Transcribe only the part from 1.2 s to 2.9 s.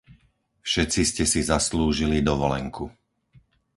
si zaslúžili dovolenku.